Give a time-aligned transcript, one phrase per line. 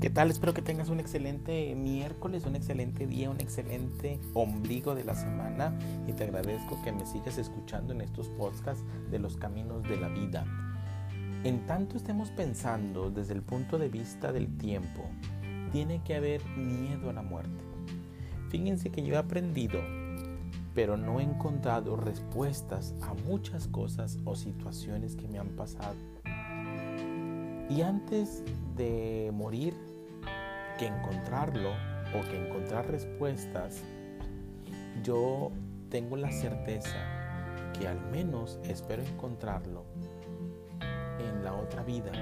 [0.00, 0.30] ¿Qué tal?
[0.30, 5.76] Espero que tengas un excelente miércoles, un excelente día, un excelente ombligo de la semana
[6.06, 10.08] y te agradezco que me sigas escuchando en estos podcasts de los caminos de la
[10.08, 10.46] vida.
[11.42, 15.04] En tanto estemos pensando desde el punto de vista del tiempo,
[15.72, 17.64] tiene que haber miedo a la muerte.
[18.50, 19.80] Fíjense que yo he aprendido,
[20.76, 25.96] pero no he encontrado respuestas a muchas cosas o situaciones que me han pasado.
[27.68, 28.42] Y antes
[28.76, 29.74] de morir,
[30.78, 31.70] que encontrarlo
[32.16, 33.82] o que encontrar respuestas,
[35.02, 35.50] yo
[35.90, 36.96] tengo la certeza
[37.78, 39.84] que al menos espero encontrarlo
[41.18, 42.12] en la otra vida.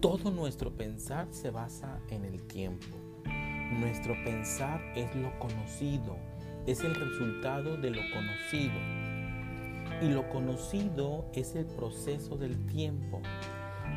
[0.00, 2.96] Todo nuestro pensar se basa en el tiempo.
[3.72, 6.16] Nuestro pensar es lo conocido,
[6.66, 9.09] es el resultado de lo conocido.
[10.00, 13.20] Y lo conocido es el proceso del tiempo.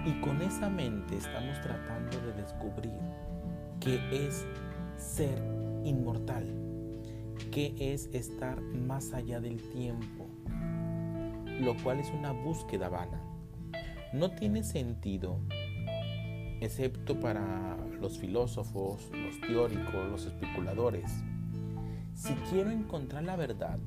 [0.05, 2.99] Y con esa mente estamos tratando de descubrir
[3.79, 4.45] qué es
[4.97, 5.41] ser
[5.85, 6.45] inmortal,
[7.51, 10.27] qué es estar más allá del tiempo,
[11.61, 13.21] lo cual es una búsqueda vana.
[14.11, 15.39] No tiene sentido,
[16.59, 21.11] excepto para los filósofos, los teóricos, los especuladores.
[22.13, 23.79] Si quiero encontrar la verdad,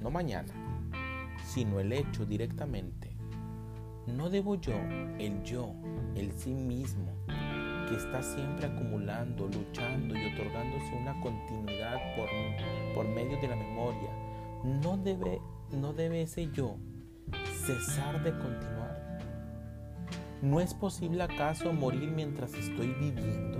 [0.00, 0.67] no mañana,
[1.48, 3.10] sino el hecho directamente,
[4.06, 4.74] no debo yo,
[5.18, 5.72] el yo,
[6.14, 7.10] el sí mismo,
[7.88, 12.28] que está siempre acumulando, luchando y otorgándose una continuidad por,
[12.94, 14.10] por medio de la memoria,
[14.62, 15.40] no debe,
[15.72, 16.76] no debe ese yo
[17.66, 19.18] cesar de continuar.
[20.42, 23.58] ¿No es posible acaso morir mientras estoy viviendo?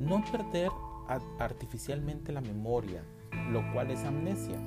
[0.00, 0.70] No perder
[1.38, 3.04] artificialmente la memoria,
[3.52, 4.58] lo cual es amnesia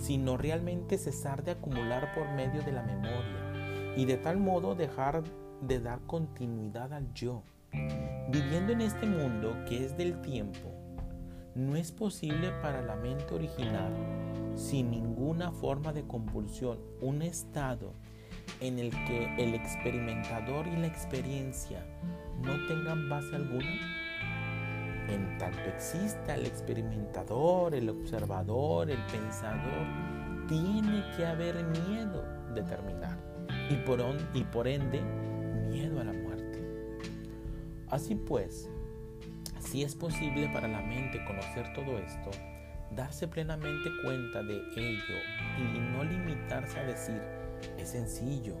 [0.00, 5.22] sino realmente cesar de acumular por medio de la memoria y de tal modo dejar
[5.60, 7.42] de dar continuidad al yo.
[8.30, 10.72] Viviendo en este mundo que es del tiempo,
[11.54, 13.92] no es posible para la mente original,
[14.54, 17.92] sin ninguna forma de compulsión, un estado
[18.60, 21.84] en el que el experimentador y la experiencia
[22.42, 24.05] no tengan base alguna
[25.08, 29.86] en tanto exista el experimentador, el observador, el pensador,
[30.48, 32.24] tiene que haber miedo
[32.54, 33.18] de terminar
[33.70, 33.76] y
[34.44, 35.02] por, ende
[35.68, 36.64] miedo a la muerte.
[37.88, 38.68] Así pues,
[39.60, 42.30] si es posible para la mente conocer todo esto,
[42.94, 45.14] darse plenamente cuenta de ello
[45.58, 47.20] y no limitarse a decir,
[47.78, 48.54] es sencillo.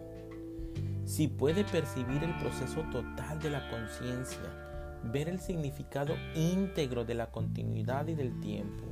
[1.04, 4.75] Si puede percibir el proceso total de la conciencia,
[5.06, 8.84] ver el significado íntegro de la continuidad y del tiempo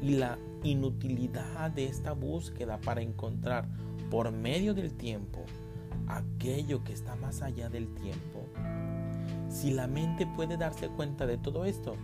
[0.00, 3.66] y la inutilidad de esta búsqueda para encontrar
[4.10, 5.44] por medio del tiempo
[6.06, 8.46] aquello que está más allá del tiempo.
[9.48, 11.96] Si la mente puede darse cuenta de todo esto,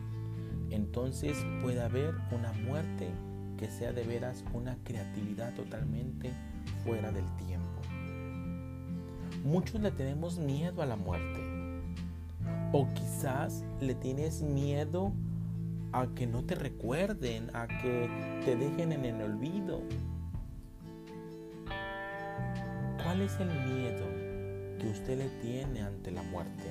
[0.70, 3.10] entonces puede haber una muerte
[3.59, 6.32] que sea de veras una creatividad totalmente
[6.84, 7.81] fuera del tiempo.
[9.44, 11.59] Muchos le tenemos miedo a la muerte
[12.72, 15.12] o quizás le tienes miedo
[15.92, 18.08] a que no te recuerden, a que
[18.44, 19.82] te dejen en el olvido.
[23.03, 24.06] ¿Cuál es el miedo
[24.78, 26.70] que usted le tiene ante la muerte?